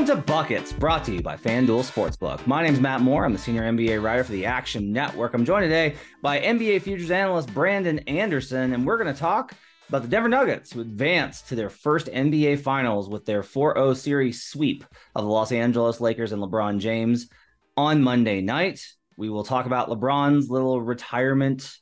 [0.00, 2.46] Welcome to Buckets, brought to you by FanDuel Sportsbook.
[2.46, 3.26] My name is Matt Moore.
[3.26, 5.34] I'm the senior NBA writer for the Action Network.
[5.34, 9.52] I'm joined today by NBA futures analyst Brandon Anderson, and we're going to talk
[9.90, 14.42] about the Denver Nuggets who advanced to their first NBA Finals with their 4-0 series
[14.42, 17.28] sweep of the Los Angeles Lakers and LeBron James
[17.76, 18.82] on Monday night.
[19.18, 21.76] We will talk about LeBron's little retirement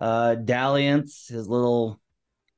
[0.00, 2.00] uh, dalliance, his little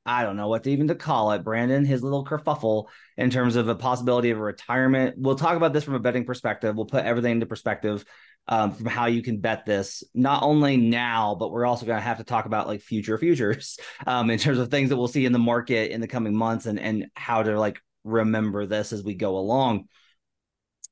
[0.05, 2.87] I don't know what to even to call it, Brandon, his little kerfuffle
[3.21, 5.15] in terms of a possibility of a retirement.
[5.17, 6.75] We'll talk about this from a betting perspective.
[6.75, 8.03] We'll put everything into perspective
[8.47, 12.03] um, from how you can bet this, not only now, but we're also going to
[12.03, 15.25] have to talk about like future futures um, in terms of things that we'll see
[15.25, 19.03] in the market in the coming months and and how to like remember this as
[19.03, 19.85] we go along.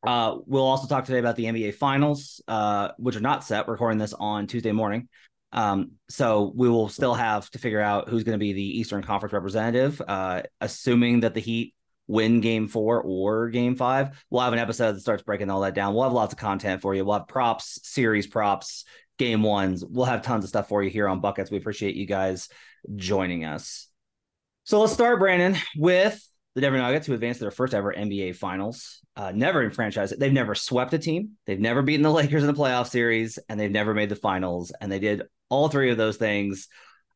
[0.06, 3.68] Uh, we'll also talk today about the NBA finals, uh, which are not set.
[3.68, 5.10] Recording this on Tuesday morning.
[5.52, 9.02] Um, so we will still have to figure out who's going to be the Eastern
[9.02, 11.74] Conference representative, uh, assuming that the Heat
[12.10, 14.26] win game four or game five.
[14.30, 15.94] We'll have an episode that starts breaking all that down.
[15.94, 17.06] We'll have lots of content for you.
[17.06, 18.84] We'll have props, series props,
[19.20, 19.86] game ones.
[19.86, 21.52] We'll have tons of stuff for you here on Buckets.
[21.52, 22.50] We appreciate you guys
[22.96, 23.88] joining us.
[24.64, 26.20] So let's start, Brandon, with
[26.56, 29.02] the Denver Nuggets, who advanced to their first ever NBA Finals.
[29.16, 31.32] Uh, never in franchise, they've never swept a team.
[31.46, 34.72] They've never beaten the Lakers in the playoff series, and they've never made the finals.
[34.82, 36.68] And they did all three of those things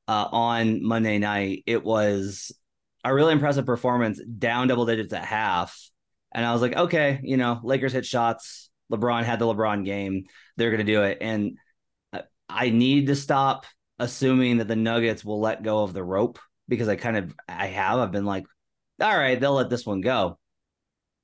[0.07, 1.63] uh, on Monday night.
[1.65, 2.51] It was
[3.03, 5.89] a really impressive performance, down double digits at half.
[6.33, 8.69] And I was like, okay, you know, Lakers hit shots.
[8.91, 10.25] LeBron had the LeBron game.
[10.57, 11.17] They're going to do it.
[11.21, 11.57] And
[12.49, 13.65] I need to stop
[13.99, 17.67] assuming that the Nuggets will let go of the rope because I kind of I
[17.67, 17.99] have.
[17.99, 18.45] I've been like,
[19.01, 20.37] all right, they'll let this one go.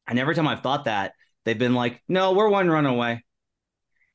[0.07, 1.13] And every time I've thought that,
[1.45, 3.23] they've been like, no, we're one run away.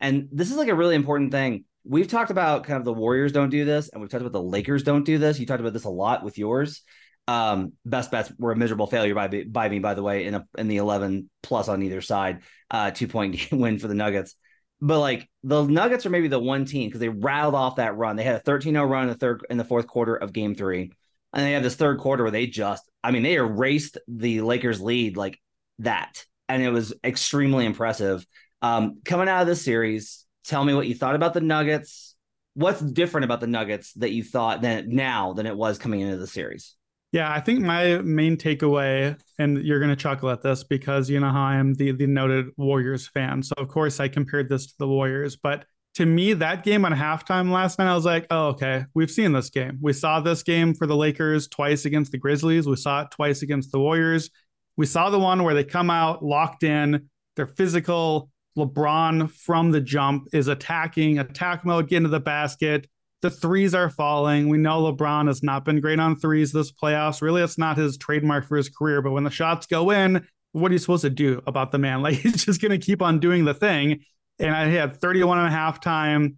[0.00, 1.64] And this is like a really important thing.
[1.84, 4.42] We've talked about kind of the Warriors don't do this, and we've talked about the
[4.42, 5.38] Lakers don't do this.
[5.38, 6.82] You talked about this a lot with yours.
[7.26, 10.46] Um, best bets were a miserable failure by by me, by the way, in a
[10.58, 14.34] in the eleven plus on either side, uh, two point win for the Nuggets.
[14.80, 18.16] But like the Nuggets are maybe the one team because they rattled off that run.
[18.16, 20.92] They had a 13-0 run in the third in the fourth quarter of game three.
[21.32, 24.80] And they have this third quarter where they just, I mean, they erased the Lakers
[24.80, 25.41] lead like
[25.80, 26.24] that.
[26.48, 28.24] And it was extremely impressive.
[28.62, 32.14] Um, coming out of this series, tell me what you thought about the Nuggets.
[32.52, 36.18] What's different about the Nuggets that you thought that now than it was coming into
[36.18, 36.76] the series?
[37.14, 41.30] Yeah, I think my main takeaway, and you're to chuckle at this because you know
[41.30, 43.41] how I am the, the noted Warriors fan.
[43.41, 45.36] So, of course, I compared this to the Warriors.
[45.36, 45.64] But
[45.94, 49.30] to me, that game on halftime last night, I was like, oh, okay, we've seen
[49.30, 49.78] this game.
[49.80, 52.66] We saw this game for the Lakers twice against the Grizzlies.
[52.66, 54.30] We saw it twice against the Warriors.
[54.77, 58.28] We saw the one where they come out locked in, they're physical.
[58.59, 62.89] LeBron from the jump is attacking, attack mode, get into the basket.
[63.24, 64.50] The threes are falling.
[64.50, 67.22] We know LeBron has not been great on threes this playoffs.
[67.22, 69.00] Really, it's not his trademark for his career.
[69.00, 72.03] But when the shots go in, what are you supposed to do about the man?
[72.03, 74.00] Like he's just to keep on doing the thing.
[74.38, 76.36] And I had 31 and a half time,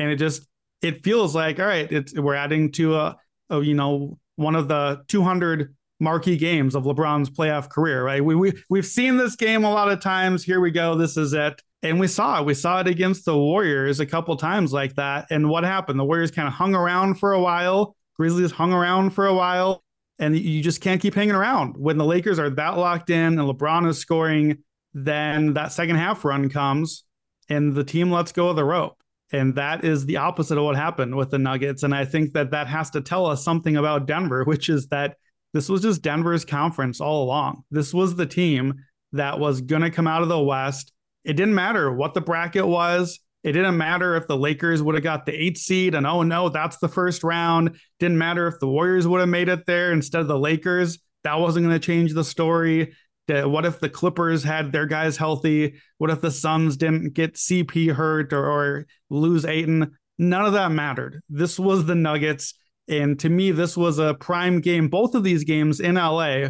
[0.00, 0.44] and it just
[0.82, 1.86] it feels like all right.
[1.92, 3.16] It's we're adding to a,
[3.50, 5.72] a you know one of the 200
[6.04, 8.24] marquee games of LeBron's playoff career, right?
[8.24, 10.44] We, we we've seen this game a lot of times.
[10.44, 10.94] Here we go.
[10.94, 11.60] This is it.
[11.82, 12.46] And we saw it.
[12.46, 15.26] We saw it against the Warriors a couple times like that.
[15.30, 15.98] And what happened?
[15.98, 17.96] The Warriors kind of hung around for a while.
[18.16, 19.82] Grizzlies hung around for a while.
[20.18, 21.76] And you just can't keep hanging around.
[21.76, 24.58] When the Lakers are that locked in and LeBron is scoring,
[24.94, 27.04] then that second half run comes
[27.48, 28.96] and the team lets go of the rope.
[29.32, 31.82] And that is the opposite of what happened with the Nuggets.
[31.82, 35.16] And I think that that has to tell us something about Denver, which is that
[35.54, 37.62] this was just Denver's conference all along.
[37.70, 38.74] This was the team
[39.12, 40.92] that was going to come out of the West.
[41.24, 43.20] It didn't matter what the bracket was.
[43.44, 46.48] It didn't matter if the Lakers would have got the eighth seed and oh no,
[46.48, 47.78] that's the first round.
[48.00, 50.98] Didn't matter if the Warriors would have made it there instead of the Lakers.
[51.22, 52.94] That wasn't going to change the story.
[53.28, 55.76] What if the Clippers had their guys healthy?
[55.98, 59.96] What if the Suns didn't get CP hurt or, or lose Ayton?
[60.18, 61.22] None of that mattered.
[61.28, 62.54] This was the Nuggets.
[62.88, 64.88] And to me, this was a prime game.
[64.88, 66.48] Both of these games in LA,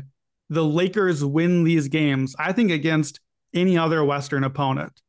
[0.51, 3.21] the Lakers win these games, I think, against
[3.55, 5.01] any other Western opponent.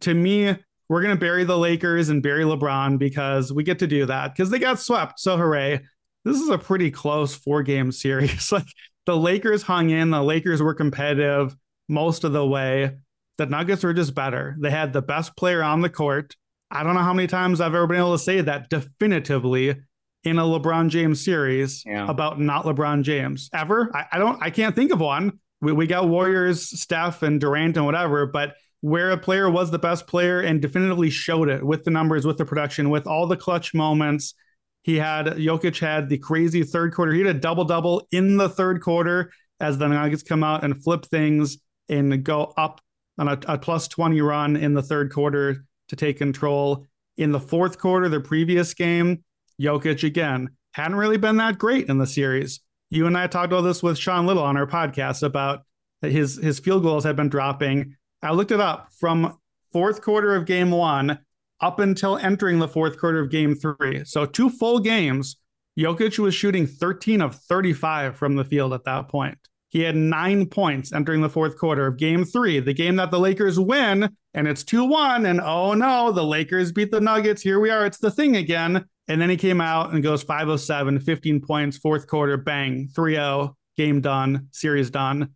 [0.00, 0.56] To me,
[0.88, 4.34] we're going to bury the Lakers and bury LeBron because we get to do that
[4.34, 5.20] because they got swept.
[5.20, 5.80] So hooray.
[6.24, 8.52] This is a pretty close four game series.
[8.52, 8.66] like
[9.06, 11.56] the Lakers hung in, the Lakers were competitive
[11.88, 12.96] most of the way.
[13.38, 14.56] The Nuggets were just better.
[14.60, 16.36] They had the best player on the court.
[16.70, 19.76] I don't know how many times I've ever been able to say that definitively
[20.24, 22.08] in a LeBron James series yeah.
[22.08, 23.90] about not LeBron James ever.
[23.94, 25.38] I, I, don't, I can't think of one.
[25.60, 29.78] We, we got Warriors, Steph, and Durant and whatever, but where a player was the
[29.78, 33.36] best player and definitively showed it with the numbers, with the production, with all the
[33.36, 34.34] clutch moments.
[34.82, 37.12] He had Jokic had the crazy third quarter.
[37.12, 39.30] He had a double double in the third quarter
[39.60, 41.58] as the Nuggets come out and flip things
[41.90, 42.80] and go up
[43.18, 46.86] on a, a plus 20 run in the third quarter to take control.
[47.18, 49.22] In the fourth quarter, the previous game,
[49.60, 52.60] Jokic again hadn't really been that great in the series.
[52.90, 55.62] You and I talked about this with Sean Little on our podcast about
[56.02, 57.96] his his field goals had been dropping.
[58.22, 59.38] I looked it up from
[59.72, 61.18] fourth quarter of game one
[61.60, 64.04] up until entering the fourth quarter of game three.
[64.04, 65.36] So two full games,
[65.78, 69.38] Jokic was shooting 13 of 35 from the field at that point.
[69.68, 73.20] He had nine points entering the fourth quarter of game three, the game that the
[73.20, 75.26] Lakers win, and it's 2 1.
[75.26, 77.42] And oh no, the Lakers beat the Nuggets.
[77.42, 77.86] Here we are.
[77.86, 78.84] It's the thing again.
[79.10, 83.56] And then he came out and goes 507, 15 points, fourth quarter, bang, 3 0,
[83.76, 85.30] game done, series done.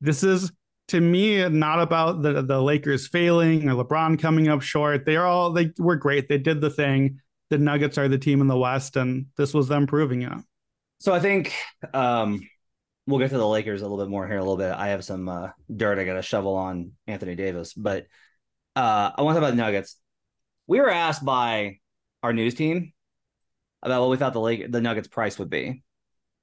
[0.00, 0.50] This is
[0.88, 5.04] to me not about the the Lakers failing or LeBron coming up short.
[5.04, 6.30] They're all they were great.
[6.30, 7.20] They did the thing.
[7.50, 10.32] The Nuggets are the team in the West, and this was them proving it.
[10.98, 11.52] So I think
[11.92, 12.48] um,
[13.06, 14.72] we'll get to the Lakers a little bit more here a little bit.
[14.72, 18.06] I have some uh, dirt I got to shovel on Anthony Davis, but
[18.76, 19.96] uh, I want to talk about the Nuggets.
[20.66, 21.80] We were asked by
[22.22, 22.94] our news team
[23.82, 25.82] about what we thought the Lake the Nuggets price would be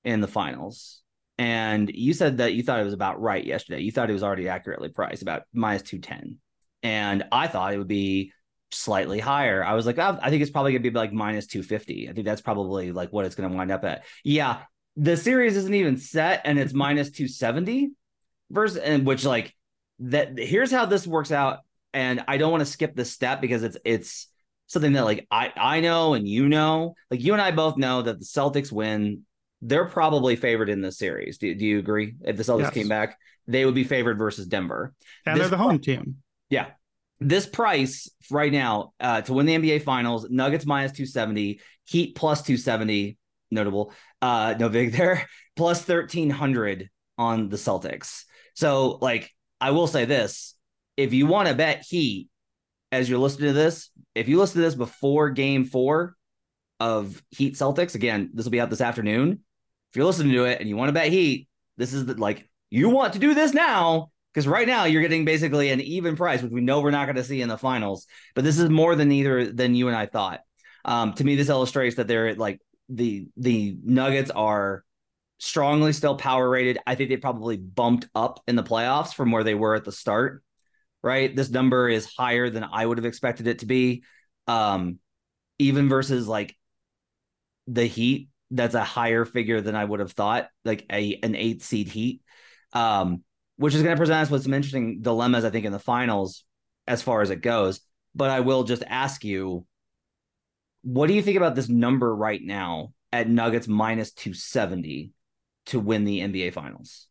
[0.04, 1.02] in the finals.
[1.38, 3.82] And you said that you thought it was about right yesterday.
[3.82, 6.38] You thought it was already accurately priced, about minus 210.
[6.82, 8.34] And I thought it would be
[8.72, 9.64] slightly higher.
[9.64, 12.10] I was like, oh, I think it's probably going to be like minus 250.
[12.10, 14.06] I think that's probably like what it's going to wind up at.
[14.24, 14.62] Yeah.
[14.96, 17.92] The series isn't even set and it's minus 270
[18.50, 19.56] versus, and which like
[20.00, 21.60] that here's how this works out.
[21.94, 24.28] And I don't want to skip this step because it's, it's,
[24.68, 28.02] something that like I I know and you know, like you and I both know
[28.02, 29.24] that the Celtics win
[29.62, 31.38] they're probably favored in this series.
[31.38, 32.16] Do, do you agree?
[32.22, 32.74] If the Celtics yes.
[32.74, 33.18] came back,
[33.48, 34.94] they would be favored versus Denver.
[35.26, 36.18] And this they're the home team.
[36.50, 36.68] Yeah.
[37.20, 42.42] This price right now uh, to win the NBA Finals, Nuggets minus 270, Heat plus
[42.44, 43.18] 270,
[43.50, 43.94] notable.
[44.22, 48.26] Uh, no big there, plus 1300 on the Celtics.
[48.54, 50.56] So, like, I will say this
[50.98, 52.30] if you want to bet Heat
[52.92, 56.16] as you're listening to this, if you listen to this before game four
[56.80, 59.40] of Heat Celtics, again, this will be out this afternoon
[59.90, 62.50] if you're listening to it and you want to bet Heat, this is the, like
[62.70, 66.42] you want to do this now because right now you're getting basically an even price,
[66.42, 68.06] which we know we're not going to see in the finals.
[68.36, 70.42] But this is more than either than you and I thought.
[70.84, 74.84] Um, to me, this illustrates that they're like the the Nuggets are
[75.40, 76.80] strongly still power rated.
[76.86, 79.92] I think they probably bumped up in the playoffs from where they were at the
[79.92, 80.44] start.
[81.04, 84.04] Right, this number is higher than I would have expected it to be.
[84.48, 85.00] Um,
[85.60, 86.58] even versus like
[87.68, 91.62] the Heat, that's a higher figure than I would have thought, like a an eight
[91.62, 92.22] seed Heat,
[92.74, 93.24] um,
[93.58, 96.44] which is going to present us with some interesting dilemmas, I think, in the finals
[96.88, 97.82] as far as it goes.
[98.16, 99.66] But I will just ask you,
[100.82, 105.12] what do you think about this number right now at Nuggets minus two seventy
[105.68, 107.08] to win the NBA Finals?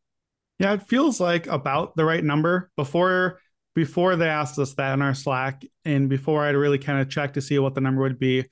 [0.59, 2.71] Yeah, it feels like about the right number.
[2.76, 3.40] Before
[3.76, 7.35] before they asked us that in our Slack, and before I'd really kind of checked
[7.35, 8.47] to see what the number would be,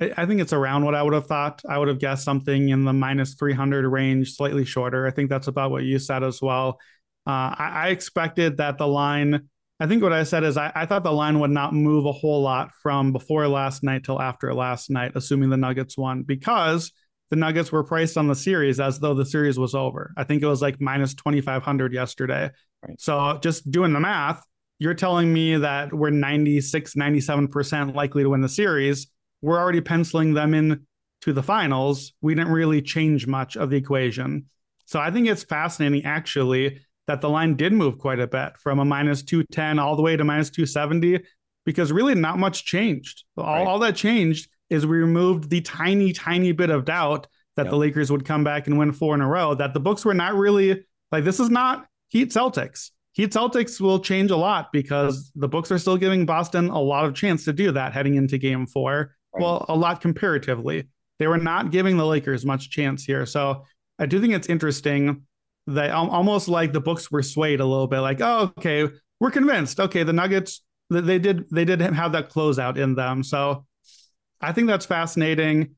[0.00, 1.60] I think it's around what I would have thought.
[1.68, 5.04] I would have guessed something in the minus 300 range, slightly shorter.
[5.04, 6.78] I think that's about what you said as well.
[7.26, 9.48] Uh, I, I expected that the line,
[9.80, 12.12] I think what I said is I, I thought the line would not move a
[12.12, 16.92] whole lot from before last night till after last night, assuming the Nuggets won, because
[17.30, 20.14] the Nuggets were priced on the series as though the series was over.
[20.16, 22.52] I think it was like minus 2,500 yesterday.
[22.86, 23.00] Right.
[23.00, 24.44] So just doing the math,
[24.78, 29.08] you're telling me that we're 96, 97% likely to win the series.
[29.42, 30.86] We're already penciling them in
[31.22, 32.12] to the finals.
[32.20, 34.46] We didn't really change much of the equation.
[34.84, 38.78] So I think it's fascinating, actually, that the line did move quite a bit from
[38.78, 41.20] a minus 210 all the way to minus 270,
[41.64, 43.24] because really not much changed.
[43.36, 43.66] All, Right.
[43.66, 47.70] all that changed is we removed the tiny, tiny bit of doubt that Yep.
[47.70, 50.14] the Lakers would come back and win four in a row, that the books were
[50.14, 52.90] not really like this is not Heat Celtics.
[53.18, 57.04] Heat Celtics will change a lot because the books are still giving Boston a lot
[57.04, 59.16] of chance to do that heading into game four.
[59.34, 59.42] Right.
[59.42, 60.86] Well, a lot comparatively.
[61.18, 63.26] They were not giving the Lakers much chance here.
[63.26, 63.64] So
[63.98, 65.24] I do think it's interesting
[65.66, 69.80] that almost like the books were swayed a little bit, like, oh, okay, we're convinced.
[69.80, 73.24] Okay, the Nuggets, they did they did have that closeout in them.
[73.24, 73.66] So
[74.40, 75.74] I think that's fascinating.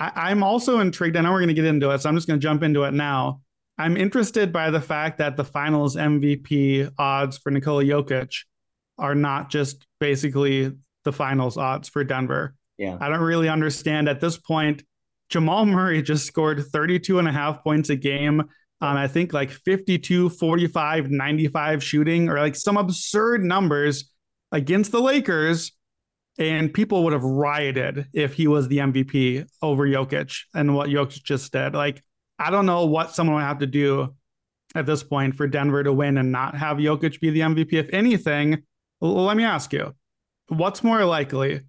[0.00, 1.16] I, I'm also intrigued.
[1.16, 2.82] I know we're going to get into it, so I'm just going to jump into
[2.82, 3.42] it now.
[3.80, 8.44] I'm interested by the fact that the finals MVP odds for Nikola Jokic
[8.98, 10.72] are not just basically
[11.04, 12.54] the finals odds for Denver.
[12.76, 12.98] Yeah.
[13.00, 14.82] I don't really understand at this point.
[15.30, 18.42] Jamal Murray just scored 32 and a half points a game
[18.82, 24.10] on, I think, like 52, 45, 95 shooting, or like some absurd numbers
[24.52, 25.72] against the Lakers.
[26.38, 31.22] And people would have rioted if he was the MVP over Jokic and what Jokic
[31.22, 31.74] just did.
[31.74, 32.02] Like,
[32.40, 34.14] I don't know what someone would have to do
[34.74, 37.74] at this point for Denver to win and not have Jokic be the MVP.
[37.74, 38.62] If anything,
[39.02, 39.94] l- let me ask you,
[40.48, 41.60] what's more likely?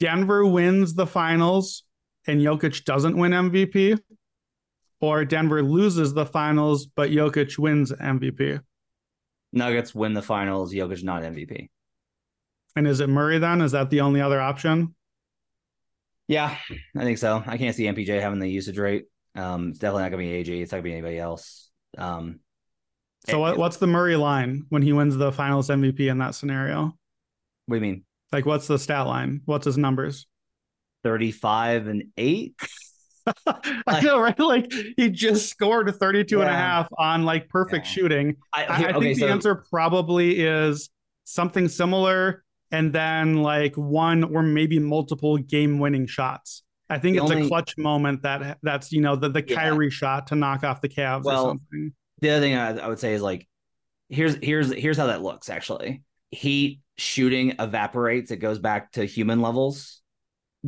[0.00, 1.82] Denver wins the finals
[2.26, 4.00] and Jokic doesn't win MVP,
[5.00, 8.60] or Denver loses the finals but Jokic wins MVP?
[9.52, 10.72] Nuggets win the finals.
[10.72, 11.68] Jokic not MVP.
[12.74, 13.60] And is it Murray then?
[13.60, 14.94] Is that the only other option?
[16.28, 16.56] Yeah,
[16.96, 17.42] I think so.
[17.46, 19.04] I can't see MPJ having the usage rate.
[19.36, 20.62] Um, it's definitely not gonna be AG.
[20.62, 21.70] It's not gonna be anybody else.
[21.98, 22.40] Um,
[23.28, 26.96] So what, what's the Murray line when he wins the finals MVP in that scenario?
[27.66, 28.04] what do you mean?
[28.32, 29.40] Like what's the stat line?
[29.44, 30.26] What's his numbers?
[31.04, 32.54] Thirty-five and eight.
[33.86, 34.38] I know, right?
[34.38, 37.92] Like he just scored 32 and a half on like perfect Yeah.
[37.92, 38.36] shooting.
[38.52, 40.90] I, I, here- I okay, think the so answer probably is
[41.24, 46.62] something similar and then like one or maybe multiple game winning shots.
[46.88, 49.56] I think The it's only- a clutch moment that that's you know the, the Yeah.
[49.56, 51.92] Kyrie shot to knock off the Cavs Well, or something.
[52.20, 53.48] the other thing I, I would say is like,
[54.08, 55.48] here's here's here's how that looks.
[55.50, 58.30] Actually, Heat shooting evaporates.
[58.30, 60.00] It goes back to human levels.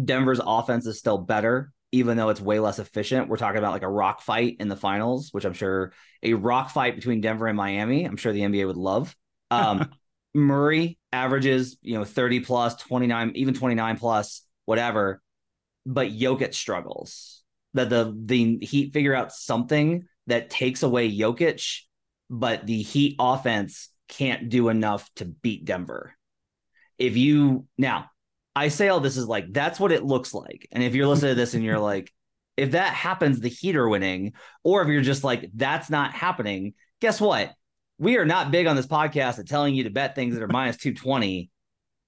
[0.02, 3.28] Denver's offense is still better, even though it's way less efficient.
[3.28, 6.70] We're talking about like a rock fight in the finals, which I'm sure a rock
[6.70, 8.04] fight between Denver and Miami.
[8.04, 9.14] I'm sure the NBA would love.
[9.50, 9.90] Um,
[10.34, 15.20] Murray averages, you know, 30 plus, 29, even 29 plus, whatever.
[15.88, 17.42] But Jokic struggles.
[17.74, 21.80] That the the Heat figure out something that takes away Jokic,
[22.30, 26.14] but the Heat offense can't do enough to beat Denver.
[26.98, 28.10] If you now,
[28.54, 30.68] I say all this is like that's what it looks like.
[30.70, 32.12] And if you're listening to this and you're like,
[32.56, 36.74] if that happens, the Heat are winning, or if you're just like, that's not happening,
[37.00, 37.52] guess what?
[37.98, 40.48] We are not big on this podcast at telling you to bet things that are
[40.48, 41.50] minus 220.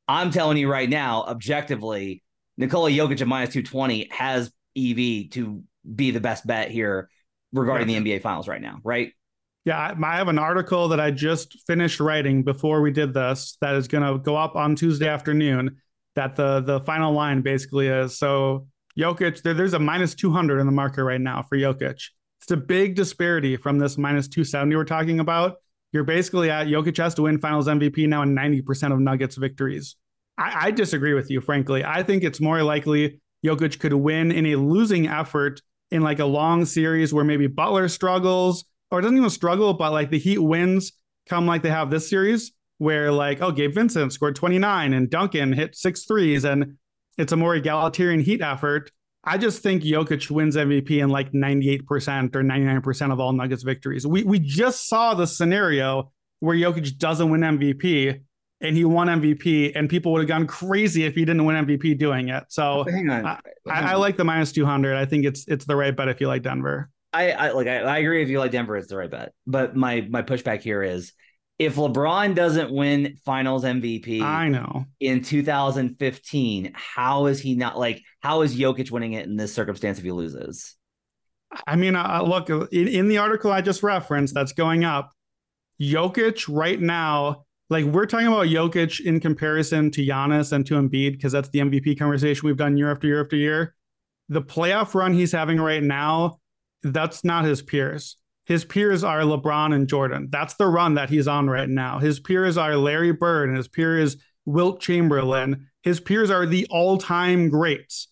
[0.08, 2.22] I'm telling you right now, objectively,
[2.60, 5.62] Nikola Jokic at minus 220 has EV to
[5.96, 7.08] be the best bet here
[7.52, 8.00] regarding Yeah.
[8.00, 9.12] the NBA finals right now, right?
[9.64, 13.74] Yeah, I have an article that I just finished writing before we did this that
[13.74, 15.78] is going to go up on Tuesday afternoon.
[16.16, 18.66] That the the final line basically is so
[18.98, 19.42] Jokic.
[19.42, 22.02] There, there's a minus 200 in the market right now for Jokic.
[22.42, 25.56] It's a big disparity from this minus 270 we're talking about.
[25.92, 29.96] You're basically at Jokic has to win Finals MVP now in 90% of Nuggets victories.
[30.40, 31.84] I, I disagree with you, frankly.
[31.84, 36.24] I think it's more likely Jokic could win in a losing effort in like a
[36.24, 40.92] long series where maybe Butler struggles or doesn't even struggle, but like the Heat wins
[41.28, 45.52] come like they have this series where like, oh, Gabe Vincent scored 29 and Duncan
[45.52, 46.78] hit six threes and
[47.18, 48.90] it's a more egalitarian Heat effort.
[49.22, 54.06] I just think Jokic wins MVP in like 98% or 99% of all Nuggets victories.
[54.06, 58.20] We we just saw the scenario where Jokic doesn't win MVP
[58.60, 61.98] and he won MVP and people would have gone crazy if he didn't win MVP
[61.98, 62.44] doing it.
[62.48, 63.26] So hang on.
[63.26, 64.96] I, I like the minus 200.
[64.96, 66.90] I think it's it's the right bet if you like Denver.
[67.12, 69.32] I, I like I, I agree if you like Denver, it's the right bet.
[69.46, 71.12] But my my pushback here is
[71.58, 78.02] if LeBron doesn't win Finals MVP, I know in 2015, how is he not like?
[78.20, 80.76] How is Jokic winning it in this circumstance if he loses?
[81.66, 85.12] I mean, uh, look in, in the article I just referenced that's going up.
[85.80, 91.12] Jokic right now, like we're talking about Jokic in comparison to Giannis and to Embiid
[91.12, 93.74] because that's the MVP conversation we've done year after year after year.
[94.28, 96.40] The playoff run he's having right now,
[96.82, 98.16] that's not his peers.
[98.44, 100.28] His peers are LeBron and Jordan.
[100.30, 101.98] That's the run that he's on right now.
[102.00, 105.68] His peers are Larry Bird and his peer is Wilt Chamberlain.
[105.82, 108.08] His peers are the all-time greats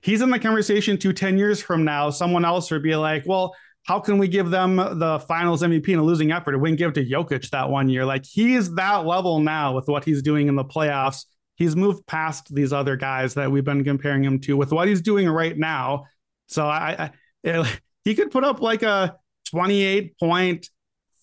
[0.00, 3.54] he's in the conversation to 10 years from now, someone else would be like, well,
[3.88, 6.58] how can we give them the finals MVP in a losing effort?
[6.58, 8.04] We can give to Jokic that one year.
[8.04, 11.24] Like he's that level now with what he's doing in the playoffs.
[11.56, 15.00] He's moved past these other guys that we've been comparing him to with what he's
[15.00, 16.04] doing right now.
[16.48, 17.12] So I,
[17.46, 19.16] I he could put up like a
[19.52, 20.68] 28 point,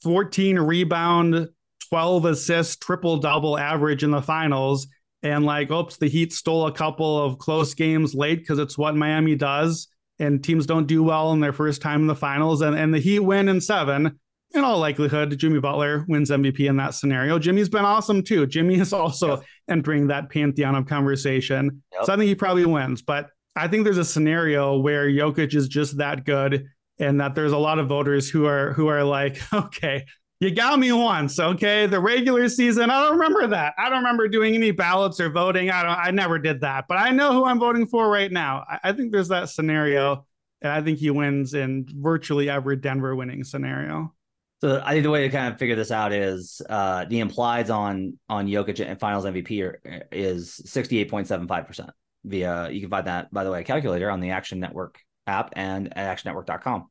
[0.01, 1.49] 14 rebound,
[1.89, 4.87] 12 assist, triple double average in the finals
[5.21, 8.95] and like, oops, the Heat stole a couple of close games late because it's what
[8.95, 9.87] Miami does.
[10.19, 12.61] And teams don't do well in their first time in the finals.
[12.61, 14.19] And, and the Heat win in seven.
[14.53, 17.37] In all likelihood, Jimmy Butler wins MVP in that scenario.
[17.37, 18.47] Jimmy's been awesome too.
[18.47, 19.43] Jimmy is also yep.
[19.69, 21.83] entering that pantheon of conversation.
[21.91, 22.05] Yep.
[22.05, 23.01] So I think he probably wins.
[23.01, 26.67] But I think there's a scenario where Jokic is just that good
[26.99, 30.05] and that there's a lot of voters who are who are like, okay,
[30.39, 31.85] you got me once, okay?
[31.85, 33.73] The regular season, I don't remember that.
[33.77, 35.69] I don't remember doing any ballots or voting.
[35.69, 35.97] I don't.
[35.97, 38.65] I never did that, but I know who I'm voting for right now.
[38.69, 40.25] I, I think there's that scenario,
[40.61, 44.13] and I think he wins in virtually every Denver winning scenario.
[44.61, 47.73] So I think the way to kind of figure this out is uh, the implieds
[47.73, 49.79] on on Jokic and Finals MVP are,
[50.11, 51.89] is 68.75 percent
[52.25, 52.69] via.
[52.69, 56.17] You can find that by the way, calculator on the Action Network app and at
[56.17, 56.87] actionnetwork.com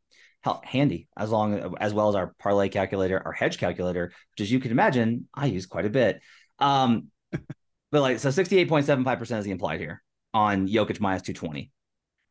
[0.65, 4.61] handy as long as well as our parlay calculator, our hedge calculator, which as you
[4.61, 6.21] can imagine, I use quite a bit.
[6.59, 11.71] Um, but like so 68.75% is the implied here on Jokic minus 220.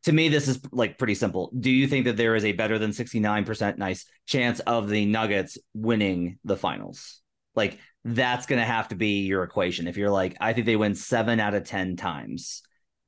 [0.04, 1.50] To me, this is like pretty simple.
[1.58, 5.56] Do you think that there is a better than 69% nice chance of the Nuggets
[5.72, 7.20] winning the finals?
[7.54, 9.88] Like that's gonna have to be your equation.
[9.88, 12.62] If you're like, I think they win seven out of 10 times,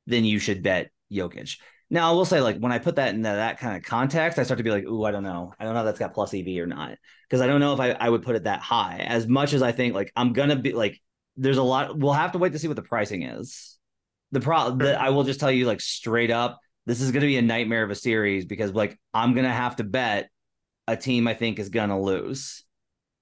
[0.06, 1.58] then you should bet Jokic.
[1.88, 4.42] Now I will say, like when I put that in that kind of context, I
[4.42, 5.52] start to be like, "Ooh, I don't know.
[5.58, 7.80] I don't know if that's got plus EV or not," because I don't know if
[7.80, 9.04] I, I would put it that high.
[9.06, 11.00] As much as I think, like I'm gonna be like,
[11.36, 11.96] there's a lot.
[11.96, 13.78] We'll have to wait to see what the pricing is.
[14.32, 17.36] The pro, that I will just tell you, like straight up, this is gonna be
[17.36, 20.28] a nightmare of a series because like I'm gonna have to bet
[20.88, 22.64] a team I think is gonna lose,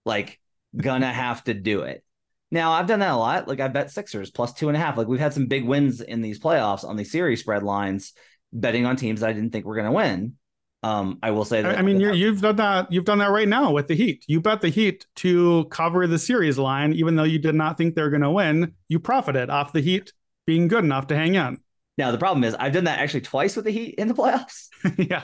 [0.06, 0.40] like
[0.74, 2.02] gonna have to do it.
[2.50, 3.46] Now I've done that a lot.
[3.46, 4.96] Like I bet Sixers plus two and a half.
[4.96, 8.14] Like we've had some big wins in these playoffs on the series spread lines
[8.54, 10.34] betting on teams that I didn't think were going to win.
[10.82, 11.78] Um, I will say that.
[11.78, 12.92] I mean, you have done that.
[12.92, 14.24] You've done that right now with the Heat.
[14.28, 17.94] You bet the Heat to cover the series line, even though you did not think
[17.94, 18.74] they're going to win.
[18.88, 20.12] You profited off the Heat
[20.46, 21.58] being good enough to hang in.
[21.96, 24.68] Now the problem is, I've done that actually twice with the Heat in the playoffs.
[24.98, 25.22] yeah,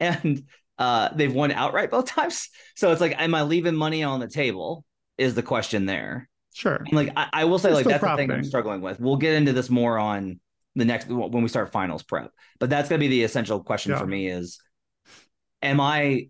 [0.00, 0.44] and
[0.78, 2.48] uh, they've won outright both times.
[2.74, 4.84] So it's like, am I leaving money on the table?
[5.16, 6.28] Is the question there?
[6.54, 6.76] Sure.
[6.76, 8.26] And like I, I will say, like that's profiting.
[8.26, 8.98] the thing I'm struggling with.
[8.98, 10.40] We'll get into this more on
[10.74, 12.30] the next when we start finals prep.
[12.58, 13.98] But that's going to be the essential question yeah.
[13.98, 14.60] for me is
[15.60, 16.28] am I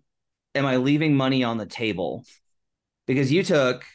[0.55, 2.25] am I leaving money on the table?
[3.07, 3.85] Because you took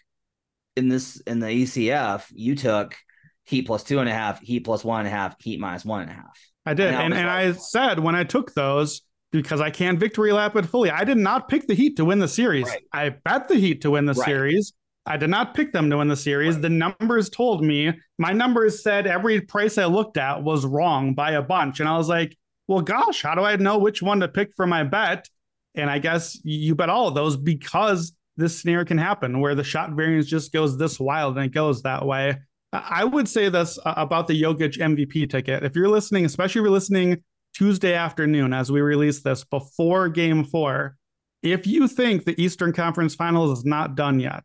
[0.76, 2.96] in this in the ECF, you took
[3.44, 6.02] heat plus two and a half, heat plus one and a half, heat minus one
[6.02, 6.38] and a half.
[6.66, 6.88] I did.
[6.88, 10.66] And, and, and I said when I took those, because I can't victory lap it
[10.66, 12.66] fully, I did not pick the Heat to win the series.
[12.66, 12.82] Right.
[12.92, 14.26] I bet the Heat to win the right.
[14.26, 14.72] series.
[15.08, 16.54] I did not pick them to win the series.
[16.54, 16.62] Right.
[16.62, 21.32] The numbers told me, my numbers said every price I looked at was wrong by
[21.32, 21.80] a bunch.
[21.80, 24.66] And I was like, well, gosh, how do I know which one to pick for
[24.66, 25.26] my bet?
[25.74, 29.64] And I guess you bet all of those because this scenario can happen where the
[29.64, 32.36] shot variance just goes this wild and it goes that way.
[32.72, 35.64] I would say this uh, about the Jokic MVP ticket.
[35.64, 37.22] If you're listening, especially if you're listening
[37.54, 40.96] Tuesday afternoon as we release this before game four,
[41.42, 44.44] if you think the Eastern Conference Finals is not done yet,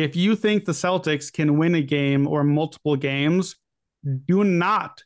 [0.00, 3.56] if you think the Celtics can win a game or multiple games,
[4.24, 5.04] do not,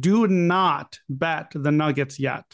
[0.00, 2.44] do not bet the Nuggets yet.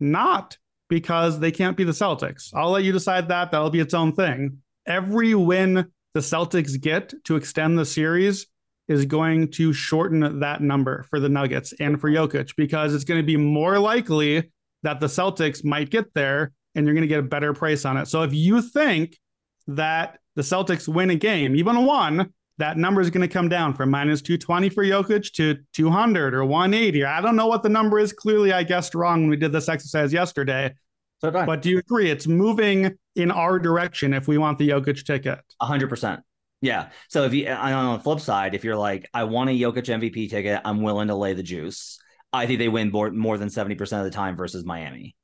[0.00, 0.56] Not
[0.88, 2.50] because they can't be the Celtics.
[2.54, 3.50] I'll let you decide that.
[3.50, 4.58] That'll be its own thing.
[4.86, 8.46] Every win the Celtics get to extend the series
[8.88, 13.20] is going to shorten that number for the Nuggets and for Jokic because it's going
[13.20, 14.50] to be more likely
[14.82, 17.96] that the Celtics might get there and you're going to get a better price on
[17.96, 18.08] it.
[18.08, 19.18] So if you think
[19.66, 23.48] that the Celtics win a game, even a one, that number is going to come
[23.48, 27.04] down from minus 220 for Jokic to 200 or 180.
[27.04, 28.12] I don't know what the number is.
[28.12, 30.74] Clearly, I guessed wrong when we did this exercise yesterday.
[31.18, 35.04] So but do you agree it's moving in our direction if we want the Jokic
[35.04, 35.40] ticket.
[35.60, 36.20] hundred percent.
[36.60, 36.90] Yeah.
[37.08, 40.30] So if you on the flip side, if you're like, I want a Jokic MVP
[40.30, 41.98] ticket, I'm willing to lay the juice.
[42.32, 45.14] I think they win more, more than 70% of the time versus Miami.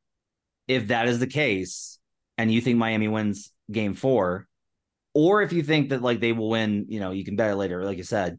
[0.68, 1.98] If that is the case,
[2.38, 4.46] and you think Miami wins game four,
[5.14, 7.56] or if you think that like they will win, you know, you can bet it
[7.56, 8.38] later, like you said.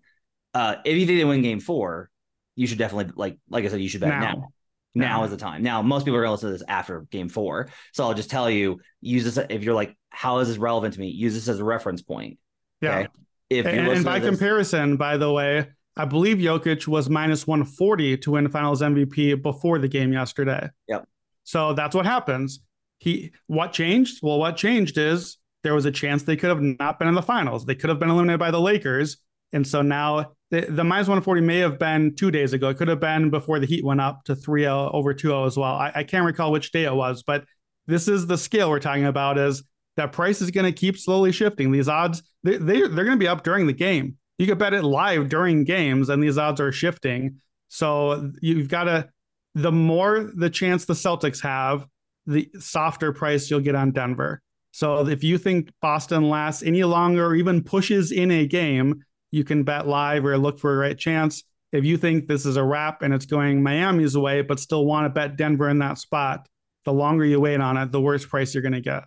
[0.53, 2.09] Uh, if you think they win game four,
[2.55, 4.19] you should definitely like like I said, you should bet now.
[4.19, 4.47] now.
[4.93, 5.63] Now is the time.
[5.63, 7.69] Now, most people are going to listen to this after game four.
[7.93, 10.99] So I'll just tell you, use this if you're like, how is this relevant to
[10.99, 11.07] me?
[11.07, 12.39] Use this as a reference point.
[12.81, 12.97] Yeah.
[12.99, 13.07] Okay.
[13.49, 18.17] If And, and by this- comparison, by the way, I believe Jokic was minus 140
[18.17, 20.69] to win finals MVP before the game yesterday.
[20.87, 21.07] Yep.
[21.43, 22.59] So that's what happens.
[22.97, 24.19] He what changed?
[24.21, 27.21] Well, what changed is there was a chance they could have not been in the
[27.21, 27.65] finals.
[27.65, 29.17] They could have been eliminated by the Lakers.
[29.53, 32.69] And so now the, the minus 140 may have been two days ago.
[32.69, 35.45] It could have been before the Heat went up to 3 0 over 2 0
[35.45, 35.73] as well.
[35.73, 37.45] I, I can't recall which day it was, but
[37.87, 39.63] this is the scale we're talking about is
[39.97, 41.71] that price is going to keep slowly shifting.
[41.71, 44.17] These odds, they, they, they're going to be up during the game.
[44.37, 47.41] You could bet it live during games, and these odds are shifting.
[47.67, 49.09] So you've got to,
[49.55, 51.85] the more the chance the Celtics have,
[52.25, 54.41] the softer price you'll get on Denver.
[54.71, 59.43] So if you think Boston lasts any longer or even pushes in a game, you
[59.43, 61.43] can bet live or look for a right chance.
[61.71, 65.05] If you think this is a wrap and it's going Miami's way, but still want
[65.05, 66.47] to bet Denver in that spot,
[66.83, 69.03] the longer you wait on it, the worse price you're going to get.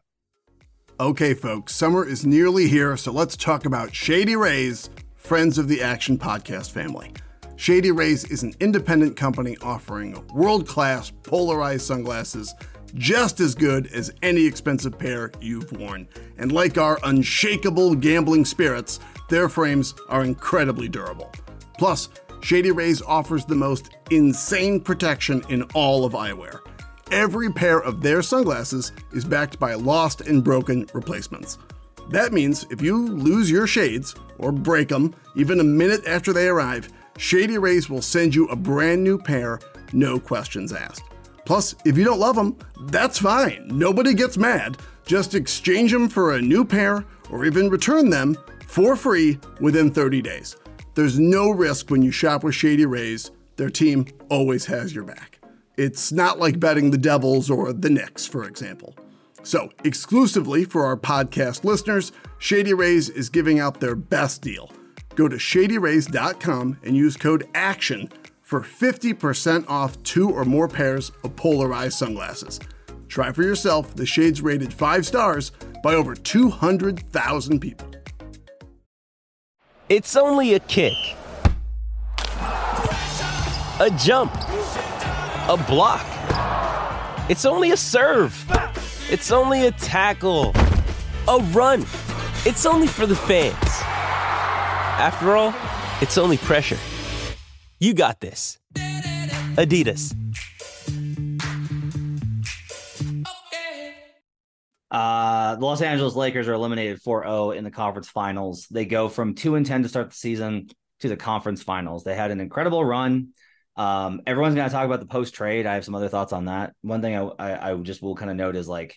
[1.00, 5.82] Okay, folks, summer is nearly here, so let's talk about Shady Rays, friends of the
[5.82, 7.12] Action Podcast family.
[7.56, 12.54] Shady Rays is an independent company offering world class polarized sunglasses
[12.94, 16.08] just as good as any expensive pair you've worn.
[16.38, 21.32] And like our unshakable gambling spirits, their frames are incredibly durable.
[21.78, 22.08] Plus,
[22.40, 26.60] Shady Rays offers the most insane protection in all of eyewear.
[27.10, 31.58] Every pair of their sunglasses is backed by lost and broken replacements.
[32.10, 36.48] That means if you lose your shades or break them even a minute after they
[36.48, 39.60] arrive, Shady Rays will send you a brand new pair,
[39.92, 41.13] no questions asked.
[41.44, 43.66] Plus, if you don't love them, that's fine.
[43.68, 44.78] Nobody gets mad.
[45.06, 50.22] Just exchange them for a new pair or even return them for free within 30
[50.22, 50.56] days.
[50.94, 53.30] There's no risk when you shop with Shady Rays.
[53.56, 55.38] Their team always has your back.
[55.76, 58.94] It's not like betting the Devils or the Knicks, for example.
[59.42, 64.70] So, exclusively for our podcast listeners, Shady Rays is giving out their best deal.
[65.14, 68.08] Go to shadyrays.com and use code ACTION
[68.54, 72.60] for 50% off two or more pairs of polarized sunglasses.
[73.08, 75.50] Try for yourself the shades rated 5 stars
[75.82, 77.90] by over 200,000 people.
[79.88, 80.94] It's only a kick,
[83.80, 84.32] a jump,
[85.48, 86.06] a block.
[87.28, 88.40] It's only a serve.
[89.10, 90.52] It's only a tackle,
[91.26, 91.80] a run.
[92.46, 93.56] It's only for the fans.
[95.00, 95.52] After all,
[96.00, 96.78] it's only pressure.
[97.78, 98.58] You got this.
[99.56, 100.14] Adidas.
[104.90, 108.68] Uh, the Los Angeles Lakers are eliminated 4-0 in the conference finals.
[108.70, 110.68] They go from 2 and 10 to start the season
[111.00, 112.04] to the conference finals.
[112.04, 113.30] They had an incredible run.
[113.76, 115.66] Um, everyone's going to talk about the post trade.
[115.66, 116.74] I have some other thoughts on that.
[116.82, 118.96] One thing I, I, I just will kind of note is like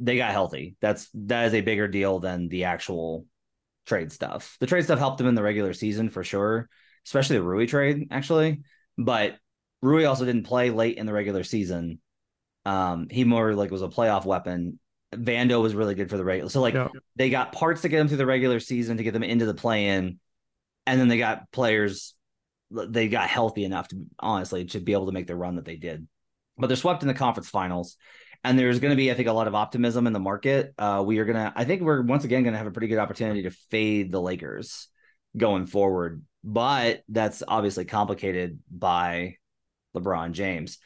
[0.00, 0.76] they got healthy.
[0.80, 3.26] That's that is a bigger deal than the actual
[3.86, 4.56] trade stuff.
[4.60, 6.70] The trade stuff helped them in the regular season for sure,
[7.08, 8.60] especially the Rui trade actually.
[8.96, 9.36] But
[9.80, 12.00] Rui also didn't play late in the regular season.
[12.64, 14.78] Um, he more like was a playoff weapon.
[15.14, 16.50] Vando was really good for the regular.
[16.50, 16.88] So like Yeah.
[17.16, 19.54] they got parts to get them through the regular season to get them into the
[19.54, 20.20] play in,
[20.86, 22.14] and then they got players.
[22.70, 25.76] They got healthy enough to honestly to be able to make the run that they
[25.76, 26.06] did.
[26.58, 27.96] But they're swept in the conference finals,
[28.44, 30.74] and there's going to be I think a lot of optimism in the market.
[30.76, 32.98] Uh, we are gonna I think we're once again going to have a pretty good
[32.98, 34.88] opportunity to fade the Lakers
[35.36, 39.36] going forward, but that's obviously complicated by
[39.96, 40.78] LeBron James.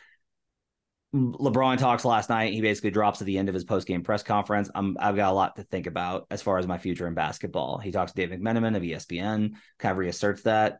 [1.14, 2.54] LeBron talks last night.
[2.54, 4.70] He basically drops at the end of his post game press conference.
[4.74, 7.78] I'm, I've got a lot to think about as far as my future in basketball.
[7.78, 10.78] He talks to Dave McMenamin of ESPN, kind of reasserts that,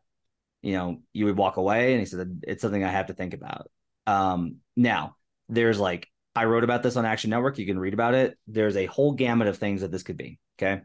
[0.63, 1.93] you know, you would walk away.
[1.93, 3.71] And he said, it's something I have to think about.
[4.07, 5.17] Um, now,
[5.51, 7.59] there's like, I wrote about this on Action Network.
[7.59, 8.39] You can read about it.
[8.47, 10.39] There's a whole gamut of things that this could be.
[10.59, 10.81] Okay.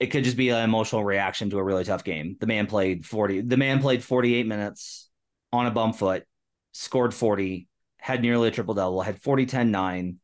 [0.00, 2.36] It could just be an emotional reaction to a really tough game.
[2.38, 5.08] The man played 40, the man played 48 minutes
[5.52, 6.24] on a bum foot,
[6.72, 7.66] scored 40,
[7.98, 10.16] had nearly a triple double, had 40 10 9,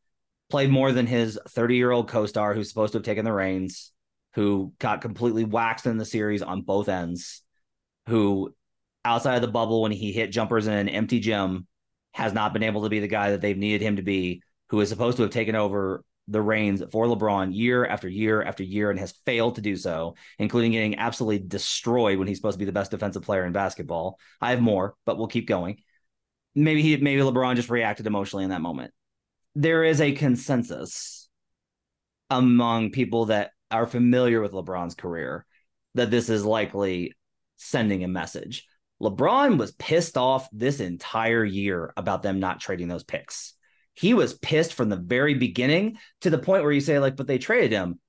[0.49, 3.33] played more than his 30 year old co star who's supposed to have taken the
[3.33, 3.91] reins,
[4.33, 7.41] who got completely waxed in the series on both ends,
[8.07, 8.53] who
[9.03, 11.67] outside of the bubble when he hit jumpers in an empty gym
[12.13, 14.79] has not been able to be the guy that they've needed him to be, who
[14.79, 18.89] is supposed to have taken over the reins for LeBron year after year after year
[18.89, 22.65] and has failed to do so, including getting absolutely destroyed when he's supposed to be
[22.65, 24.19] the best defensive player in basketball.
[24.41, 25.81] I have more, but we'll keep going.
[26.55, 28.93] Maybe he maybe LeBron just reacted emotionally in that moment.
[29.55, 31.29] There is a consensus
[32.29, 35.45] among people that are familiar with LeBron's career
[35.95, 37.13] that this is likely
[37.57, 38.65] sending a message.
[39.01, 43.54] LeBron was pissed off this entire year about them not trading those picks.
[43.95, 47.27] He was pissed from the very beginning to the point where you say, like, but
[47.27, 47.99] they traded him.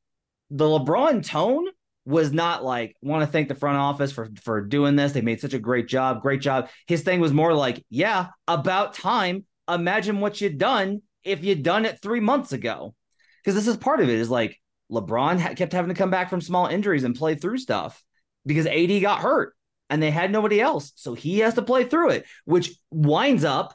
[0.51, 1.66] The LeBron tone
[2.05, 5.12] was not like, want to thank the front office for for doing this.
[5.12, 6.68] They made such a great job, great job.
[6.87, 9.44] His thing was more like, yeah, about time.
[9.68, 12.94] Imagine what you'd done if you'd done it three months ago.
[13.42, 16.31] Because this is part of it is like LeBron ha- kept having to come back
[16.31, 18.03] from small injuries and play through stuff
[18.44, 19.55] because AD got hurt
[19.90, 20.92] and they had nobody else.
[20.96, 23.75] So he has to play through it, which winds up,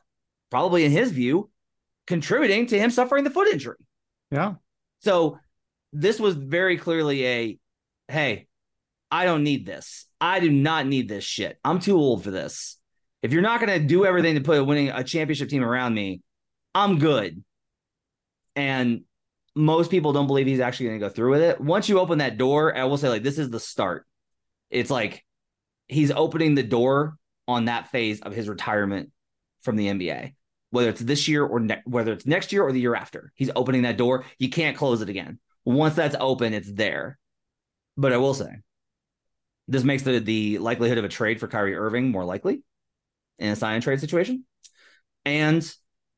[0.50, 1.50] probably in his view,
[2.12, 3.78] contributing to him suffering the foot injury.
[4.32, 4.56] Yeah.
[5.00, 5.39] So
[5.93, 7.58] this was very clearly a
[8.10, 8.47] hey,
[9.10, 10.08] I don't need this.
[10.19, 11.58] I do not need this shit.
[11.63, 12.78] I'm too old for this.
[13.21, 15.93] If you're not going to do everything to put a winning a championship team around
[15.93, 16.21] me,
[16.76, 17.41] I'm good.
[18.58, 19.04] And
[19.56, 21.62] most people don't believe he's actually going to go through with it.
[21.62, 24.06] Once you open that door, I will say like this is the start.
[24.69, 25.24] It's like
[25.88, 27.15] he's opening the door
[27.47, 29.12] on that phase of his retirement
[29.62, 30.34] from the NBA.
[30.71, 33.51] Whether it's this year or ne- whether it's next year or the year after, he's
[33.55, 34.25] opening that door.
[34.39, 35.39] You can't close it again.
[35.63, 37.19] Once that's open, it's there.
[37.97, 38.49] But I will say,
[39.67, 42.63] this makes the the likelihood of a trade for Kyrie Irving more likely
[43.38, 44.45] in a sign and trade situation.
[45.25, 45.69] And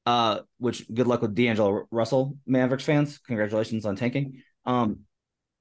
[0.06, 3.20] uh, which good luck with D'Angelo Russell, Mavericks fans.
[3.20, 4.42] Congratulations on tanking.
[4.66, 5.02] Um,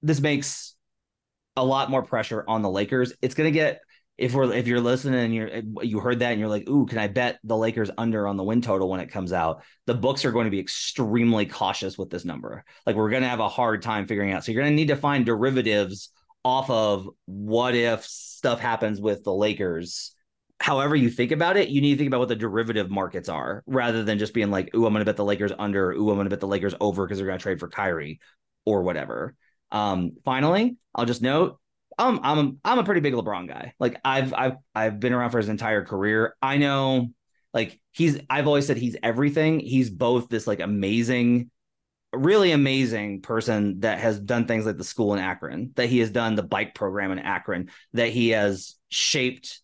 [0.03, 0.75] this makes
[1.57, 3.13] a lot more pressure on the Lakers.
[3.23, 3.81] It's gonna get
[4.19, 5.51] if we're if you're listening and you're
[5.83, 8.45] you heard that and you're like, ooh, can I bet the Lakers under on the
[8.45, 9.63] win total when it comes out?
[9.87, 12.65] The books are going to be extremely cautious with this number.
[12.87, 14.45] Like we're gonna have a hard time figuring out.
[14.45, 16.11] So you're gonna need to find derivatives
[16.45, 20.15] off of what if stuff happens with the Lakers.
[20.61, 23.65] However you think about it, you need to think about what the derivative markets are
[23.67, 26.31] rather than just being like, ooh, I'm gonna bet the Lakers under, ooh, I'm gonna
[26.31, 28.21] bet the Lakers over because they're gonna trade for Kyrie
[28.65, 29.35] or whatever.
[29.71, 31.59] Um, finally, I'll just note
[32.03, 33.75] I'm I'm a, I'm a pretty big LeBron guy.
[33.79, 36.37] Like I've I've I've been around for his entire career.
[36.43, 37.09] I know
[37.55, 39.61] like he's I've always said he's everything.
[39.61, 41.51] He's both this like amazing
[42.13, 46.11] really amazing person that has done things like the school in Akron, that he has
[46.11, 49.61] done the bike program in Akron, that he has shaped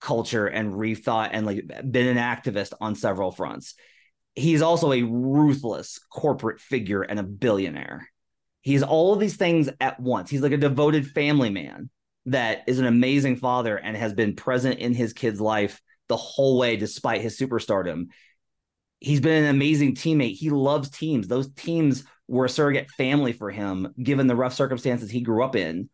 [0.00, 3.74] culture and rethought and like been an activist on several fronts.
[4.34, 8.08] He's also a ruthless corporate figure and a billionaire.
[8.62, 10.30] He's all of these things at once.
[10.30, 11.90] He's like a devoted family man
[12.26, 16.58] that is an amazing father and has been present in his kid's life the whole
[16.58, 18.06] way despite his superstardom.
[19.00, 20.36] He's been an amazing teammate.
[20.36, 21.26] He loves teams.
[21.26, 25.56] Those teams were a surrogate family for him, given the rough circumstances he grew up
[25.56, 25.90] in.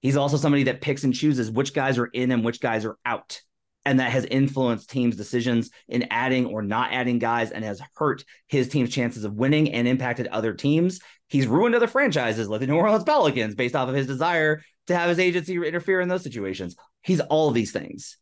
[0.00, 2.96] He's also somebody that picks and chooses which guys are in and which guys are
[3.04, 3.40] out.
[3.88, 8.22] And that has influenced teams' decisions in adding or not adding guys and has hurt
[8.46, 11.00] his team's chances of winning and impacted other teams.
[11.30, 14.94] He's ruined other franchises like the New Orleans Pelicans based off of his desire to
[14.94, 16.76] have his agency interfere in those situations.
[17.00, 18.18] He's all of these things.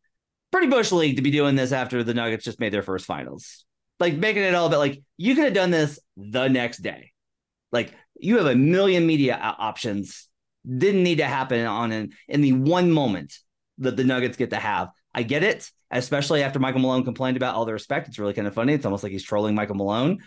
[0.52, 3.64] Pretty Bush League to be doing this after the Nuggets just made their first finals.
[3.98, 7.10] Like making it all about like you could have done this the next day.
[7.72, 10.28] Like you have a million media options.
[10.64, 13.36] Didn't need to happen on an in the one moment
[13.78, 14.90] that the Nuggets get to have.
[15.16, 18.06] I get it, especially after Michael Malone complained about all the respect.
[18.06, 18.74] It's really kind of funny.
[18.74, 20.18] It's almost like he's trolling Michael Malone.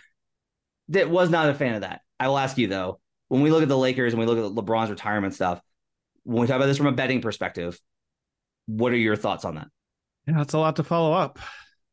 [0.88, 2.00] That was not a fan of that.
[2.18, 4.44] I will ask you though, when we look at the Lakers and we look at
[4.52, 5.60] LeBron's retirement stuff,
[6.24, 7.80] when we talk about this from a betting perspective,
[8.66, 9.68] what are your thoughts on that?
[10.26, 11.38] Yeah, it's a lot to follow up.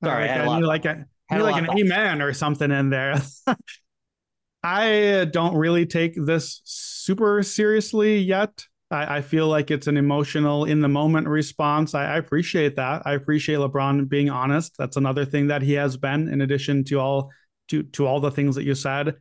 [0.03, 2.71] Sorry, like, I had a I lot- like a, need like an amen or something
[2.71, 3.21] in there.
[4.63, 8.65] I don't really take this super seriously yet.
[8.89, 11.93] I, I feel like it's an emotional in the moment response.
[11.93, 13.03] I, I appreciate that.
[13.05, 14.75] I appreciate LeBron being honest.
[14.77, 17.31] That's another thing that he has been, in addition to all
[17.69, 19.15] to to all the things that you said.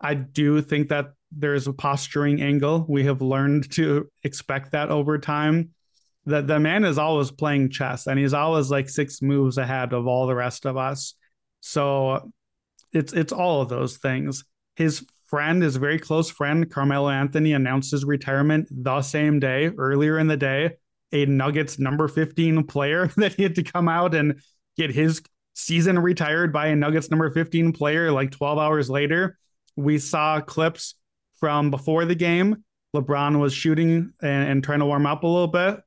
[0.00, 2.86] I do think that there's a posturing angle.
[2.88, 5.70] We have learned to expect that over time.
[6.26, 10.06] That the man is always playing chess and he's always like six moves ahead of
[10.06, 11.14] all the rest of us.
[11.60, 12.30] So
[12.92, 14.44] it's it's all of those things.
[14.76, 20.18] His friend, his very close friend, Carmelo Anthony, announced his retirement the same day, earlier
[20.18, 20.76] in the day.
[21.12, 24.40] A Nuggets number 15 player that he had to come out and
[24.76, 25.22] get his
[25.54, 29.38] season retired by a Nuggets number 15 player like 12 hours later.
[29.76, 30.94] We saw clips
[31.36, 32.64] from before the game.
[32.94, 35.80] LeBron was shooting and, and trying to warm up a little bit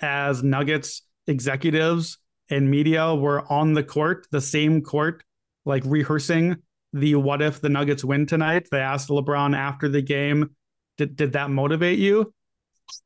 [0.00, 2.18] as Nuggets executives
[2.50, 5.22] and media were on the court, the same court,
[5.64, 6.56] like rehearsing
[6.94, 8.68] the what if the Nuggets win tonight.
[8.70, 10.54] They asked LeBron after the game,
[10.96, 12.32] did, did that motivate you?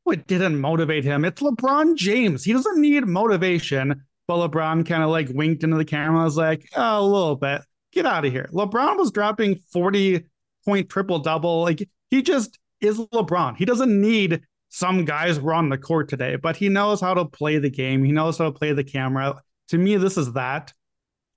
[0.07, 1.25] Oh, it didn't motivate him.
[1.25, 2.45] It's LeBron James.
[2.45, 4.05] He doesn't need motivation.
[4.27, 6.21] But LeBron kind of like winked into the camera.
[6.21, 7.63] I was like, oh, a little bit.
[7.93, 8.51] Get out of here.
[8.53, 10.27] LeBron was dropping 40
[10.67, 11.63] point triple double.
[11.63, 13.57] Like he just is LeBron.
[13.57, 17.25] He doesn't need some guys were on the court today, but he knows how to
[17.25, 18.05] play the game.
[18.05, 19.41] He knows how to play the camera.
[19.69, 20.75] To me, this is that.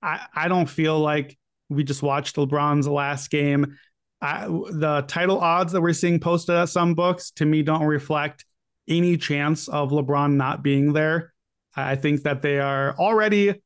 [0.02, 1.38] I, I don't feel like
[1.72, 3.76] we just watched LeBron's last game.
[4.20, 8.44] I, the title odds that we're seeing posted at some books to me don't reflect
[8.88, 11.32] any chance of LeBron not being there.
[11.74, 13.60] I think that they are already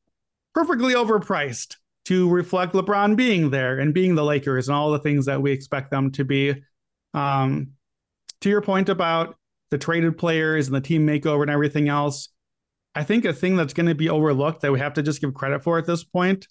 [0.53, 5.25] perfectly overpriced to reflect LeBron being there and being the Lakers and all the things
[5.25, 6.55] that we expect them to be.
[7.13, 7.71] Um,
[8.41, 9.35] to your point about
[9.71, 12.29] the traded players and the team makeover and everything else,
[12.95, 15.33] I think a thing that's going to be overlooked that we have to just give
[15.33, 16.47] credit for at this point,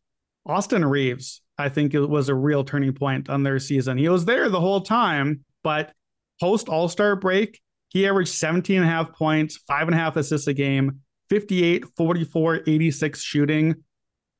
[0.46, 3.98] Austin Reaves, I think it was a real turning point on their season.
[3.98, 5.92] He was there the whole time, but
[6.40, 10.16] post All Star break, he averaged 17 and a half points, five and a half
[10.16, 13.74] assists a game, 58, 44, 86 shooting.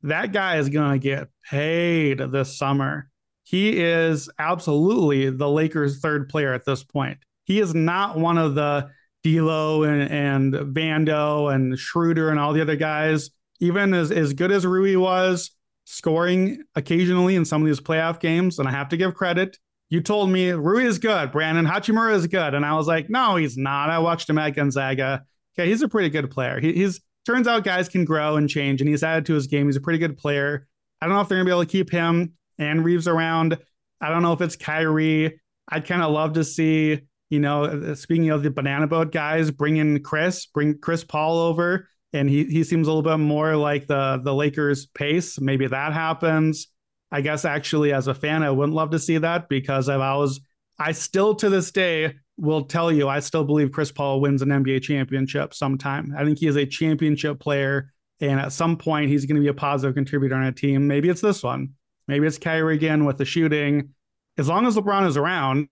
[0.03, 3.09] That guy is going to get paid this summer.
[3.45, 7.19] He is absolutely the Lakers' third player at this point.
[7.45, 8.89] He is not one of the
[9.23, 13.31] D'Lo and, and Vando and Schroeder and all the other guys.
[13.61, 15.53] Even as, as good as Rui was,
[15.87, 19.57] scoring occasionally in some of these playoff games, and I have to give credit.
[19.89, 23.37] You told me Rui is good, Brandon Hachimura is good, and I was like, no,
[23.37, 23.89] he's not.
[23.89, 25.25] I watched him at Gonzaga.
[25.57, 26.61] Okay, he's a pretty good player.
[26.61, 29.67] He, he's turns out guys can grow and change, and he's added to his game.
[29.67, 30.67] He's a pretty good player.
[31.01, 33.57] I don't know if they're gonna be able to keep him and Reaves around.
[34.01, 35.41] I don't know if it's Kyrie.
[35.69, 39.51] I'd kind of love to see, you know, uh, speaking of the banana boat guys,
[39.51, 43.57] bring in Chris, bring Chris Paul over, and he he seems a little bit more
[43.57, 45.41] like the the Lakers pace.
[45.41, 46.69] Maybe that happens.
[47.11, 50.41] I guess actually, as a fan, I wouldn't love to see that because I've always,
[50.79, 54.49] I still to this day will tell you, I still believe Chris Paul wins an
[54.49, 56.15] NBA championship sometime.
[56.17, 57.93] I think he is a championship player.
[58.21, 60.87] And at some point, he's going to be a positive contributor on a team.
[60.87, 61.75] Maybe it's this one.
[62.09, 63.91] Maybe it's Kyrie again with the shooting.
[64.39, 65.69] As long as LeBron is around,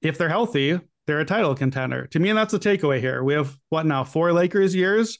[0.00, 2.06] if they're healthy, they're a title contender.
[2.08, 3.22] To me, that's the takeaway here.
[3.22, 4.04] We have what now?
[4.04, 5.18] Four Lakers years.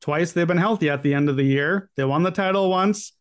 [0.00, 1.90] Twice they've been healthy at the end of the year.
[1.96, 3.12] They won the title once.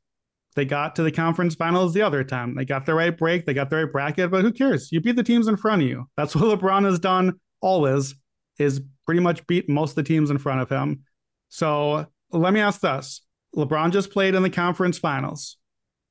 [0.55, 2.55] They got to the conference finals the other time.
[2.55, 3.45] They got the right break.
[3.45, 4.91] They got the right bracket, but who cares?
[4.91, 6.05] You beat the teams in front of you.
[6.15, 8.15] That's what LeBron has done always,
[8.57, 11.03] is pretty much beat most of the teams in front of him.
[11.49, 13.21] So let me ask this.
[13.55, 15.57] LeBron just played in the conference finals.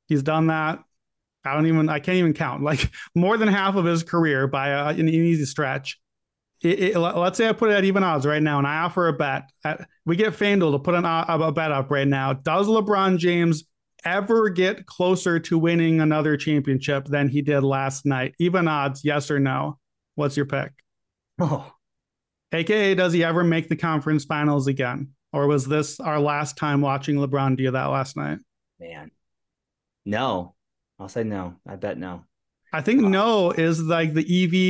[0.09, 0.81] He's done that.
[1.45, 4.69] I don't even, I can't even count, like more than half of his career by
[4.69, 5.99] a, an easy stretch.
[6.63, 9.09] It, it, let's say I put it at even odds right now and I offer
[9.09, 9.51] a bet.
[9.65, 12.33] At, we get FanDuel to put an, uh, a, a bet up right now.
[12.33, 13.65] Does LeBron James
[14.05, 18.35] ever get closer to winning another championship than he did last night?
[18.39, 19.79] Even odds, yes or no?
[20.15, 20.73] What's your pick?
[21.39, 21.71] Oh,
[22.53, 25.11] AKA, does he ever make the conference finals again?
[25.33, 28.39] Or was this our last time watching LeBron do that last night?
[28.79, 29.11] man.
[30.05, 30.55] No,
[30.99, 31.57] I'll say no.
[31.67, 32.25] I bet no.
[32.75, 34.21] I think no is like the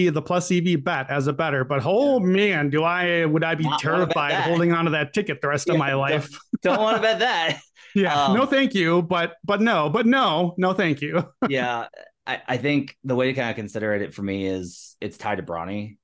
[0.09, 1.65] EV, the plus EV bet as a better.
[1.65, 5.41] But oh man, do I would I be Not terrified holding on to that ticket
[5.41, 6.39] the rest of Yeah, my don't- life?
[6.63, 7.61] Don't want to bet that.
[7.97, 11.29] Yeah, Um, no, thank you, but but no, but no, no, thank you.
[11.49, 11.87] yeah,
[12.27, 15.37] I, I think the way to kind of consider it for me is it's tied
[15.37, 15.97] to Bronny.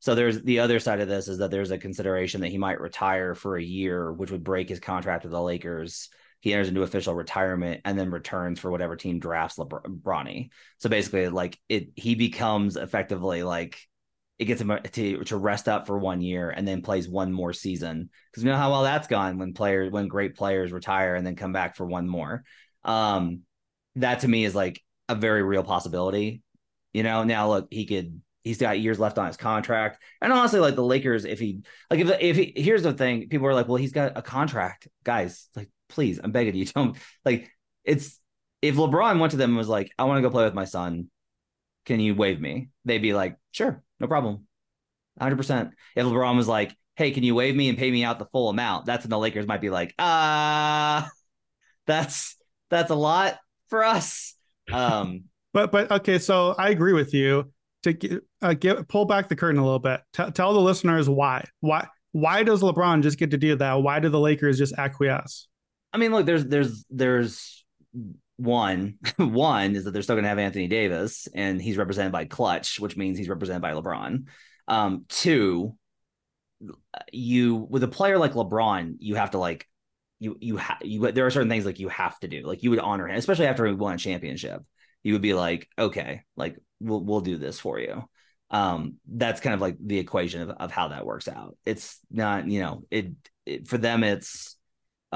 [0.00, 2.80] So there's the other side of this is that there's a consideration that he might
[2.80, 6.08] retire for a year, which would break his contract with the Lakers.
[6.46, 10.48] He enters into official retirement and then returns for whatever team drafts LeBron.
[10.78, 13.76] So basically, like it, he becomes effectively like
[14.38, 17.52] it gets him to to rest up for one year and then plays one more
[17.52, 21.26] season because you know how well that's gone when players when great players retire and
[21.26, 22.44] then come back for one more.
[22.84, 23.40] Um,
[23.96, 26.42] that to me is like a very real possibility.
[26.94, 30.00] You know, now look, he could he's got years left on his contract.
[30.22, 33.48] And honestly, like the Lakers, if he like if if he here's the thing, people
[33.48, 34.86] are like, well, he's got a contract.
[35.02, 37.50] Guys, like, please, I'm begging you, don't like
[37.84, 38.18] it's
[38.62, 40.64] if LeBron went to them and was like, I want to go play with my
[40.64, 41.10] son,
[41.84, 42.70] can you waive me?
[42.84, 44.46] They'd be like, sure, no problem.
[45.20, 45.70] 100%.
[45.94, 48.48] If LeBron was like, hey, can you waive me and pay me out the full
[48.48, 48.86] amount?
[48.86, 51.08] That's when the Lakers might be like, ah,
[51.86, 52.36] that's
[52.70, 54.34] that's a lot for us.
[54.72, 57.50] Um, But but okay, so I agree with you.
[57.84, 60.02] To uh, get pull back the curtain a little bit.
[60.12, 61.46] T- tell the listeners why.
[61.60, 63.82] Why why does LeBron just get to do that?
[63.82, 65.48] Why do the Lakers just acquiesce?
[65.96, 67.64] I mean, look, there's there's there's
[68.36, 72.26] one one is that they're still going to have Anthony Davis, and he's represented by
[72.26, 74.26] Clutch, which means he's represented by LeBron.
[74.68, 75.74] Um, two,
[77.10, 79.66] you with a player like LeBron, you have to like
[80.18, 82.68] you you have you there are certain things like you have to do, like you
[82.68, 84.60] would honor him, especially after he won a championship.
[85.02, 88.04] you would be like, okay, like we'll we'll do this for you.
[88.50, 91.56] Um, that's kind of like the equation of, of how that works out.
[91.64, 93.12] It's not, you know, it,
[93.46, 94.55] it for them, it's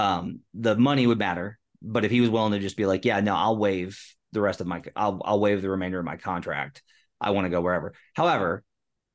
[0.00, 3.20] um the money would matter, but if he was willing to just be like, yeah,
[3.20, 4.00] no, I'll waive
[4.32, 6.82] the rest of my, I'll I'll waive the remainder of my contract.
[7.20, 7.92] I want to go wherever.
[8.14, 8.64] However,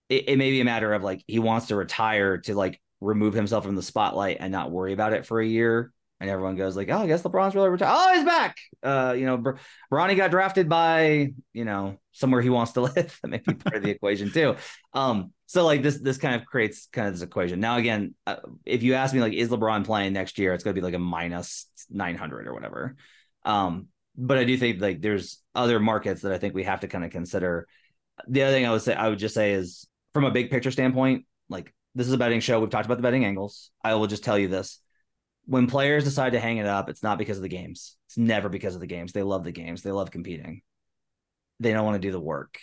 [0.09, 3.33] it, it may be a matter of like he wants to retire to like remove
[3.33, 5.91] himself from the spotlight and not worry about it for a year.
[6.25, 7.93] And everyone goes like, "Oh, I guess LeBron's really retired.
[7.95, 9.57] Oh, he's back." Uh, you know, Br-
[9.91, 13.19] Bronny got drafted by you know somewhere he wants to live.
[13.21, 14.55] that may be part of the equation too.
[14.93, 17.59] Um, so like this this kind of creates kind of this equation.
[17.59, 20.55] Now again, uh, if you ask me like, is LeBron playing next year?
[20.55, 22.95] It's going to be like a minus nine hundred or whatever.
[23.43, 26.87] Um, but I do think like there's other markets that I think we have to
[26.87, 27.67] kind of consider.
[28.27, 30.71] The other thing I would say I would just say is from a big picture
[30.71, 32.59] standpoint, like this is a betting show.
[32.59, 33.69] We've talked about the betting angles.
[33.83, 34.79] I will just tell you this.
[35.45, 37.97] When players decide to hang it up, it's not because of the games.
[38.07, 39.11] It's never because of the games.
[39.13, 39.81] They love the games.
[39.81, 40.61] They love competing.
[41.59, 42.59] They don't want to do the work.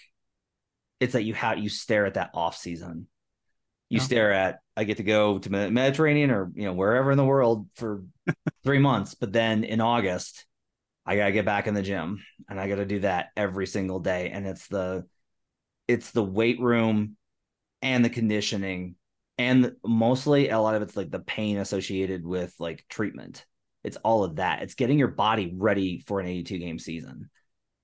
[1.00, 3.08] It's that you have you stare at that off season.
[3.90, 4.06] You Yeah.
[4.06, 7.24] stare at I get to go to the Mediterranean or you know wherever in the
[7.24, 8.04] world for
[8.64, 10.46] three months, but then in August,
[11.06, 14.30] I gotta get back in the gym and I gotta do that every single day.
[14.30, 15.06] And it's the
[15.88, 17.16] it's the weight room
[17.82, 18.96] and the conditioning
[19.42, 23.44] and mostly a lot of it's like the pain associated with like treatment.
[23.82, 24.62] It's all of that.
[24.62, 27.28] It's getting your body ready for an 82 game season.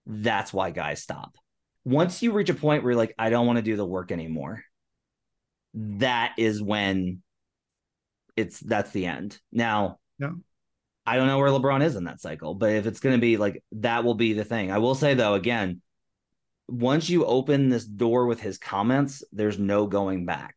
[0.06, 1.36] That's why guys stop.
[1.84, 4.12] Once you reach a point where you're like i don't want to do the work
[4.12, 4.62] anymore
[5.74, 7.22] that is when
[8.36, 9.38] it's that's the end.
[9.52, 10.32] Now Yeah.
[11.06, 13.36] i don't know where lebron is in that cycle but if it's going to be
[13.36, 14.70] like that will be the thing.
[14.70, 15.80] I will say though again
[16.68, 20.54] once you open this door with his comments, there's no going back.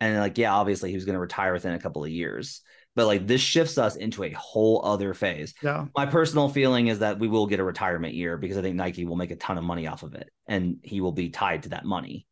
[0.00, 2.60] And like, yeah, obviously he was going to retire within a couple of years,
[2.94, 5.54] but like this shifts us into a whole other phase.
[5.62, 5.86] Yeah.
[5.96, 9.04] My personal feeling is that we will get a retirement year because I think Nike
[9.04, 11.70] will make a ton of money off of it and he will be tied to
[11.70, 12.26] that money.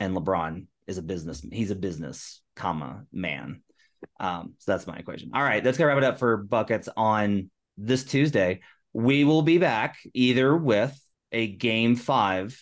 [0.00, 3.62] And LeBron is a business, he's a business, comma, man.
[4.20, 5.30] Um, so that's my equation.
[5.34, 8.60] All right, that's gonna wrap it up for buckets on this Tuesday.
[8.92, 10.98] We will be back either with
[11.32, 12.60] a game five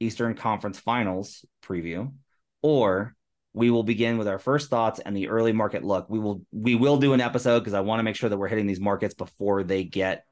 [0.00, 2.12] Eastern Conference Finals preview,
[2.60, 3.14] or
[3.54, 6.08] we will begin with our first thoughts and the early market look.
[6.08, 8.48] We will we will do an episode because I want to make sure that we're
[8.48, 10.24] hitting these markets before they get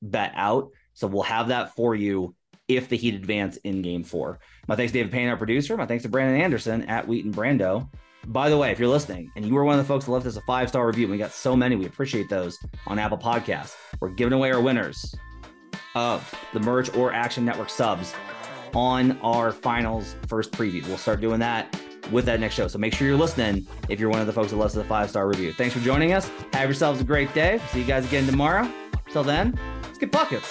[0.00, 0.70] bet out.
[0.94, 2.34] So we'll have that for you
[2.68, 4.38] if the Heat advance in game four.
[4.66, 5.76] My thanks to David Payne, our producer.
[5.76, 7.88] My thanks to Brandon Anderson at Wheaton Brando.
[8.28, 10.26] By the way, if you're listening and you were one of the folks that left
[10.26, 13.76] us a five star review, we got so many, we appreciate those on Apple Podcasts.
[14.00, 15.14] We're giving away our winners
[15.94, 18.14] of the Merge or Action Network subs
[18.74, 20.86] on our finals first preview.
[20.88, 21.78] We'll start doing that
[22.10, 22.68] with that next show.
[22.68, 25.10] So make sure you're listening if you're one of the folks that us a five
[25.10, 25.52] star review.
[25.52, 26.30] Thanks for joining us.
[26.52, 27.60] Have yourselves a great day.
[27.72, 28.70] See you guys again tomorrow.
[29.10, 30.46] Till then, let's get buckets.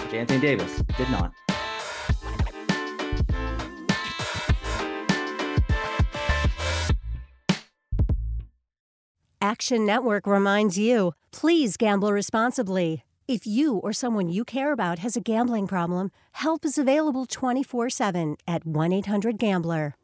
[0.00, 1.32] Which Anthony Davis did not.
[9.40, 13.02] Action Network reminds you please gamble responsibly.
[13.28, 17.90] If you or someone you care about has a gambling problem, help is available 24
[17.90, 19.94] 7 at 1 800 Gambler.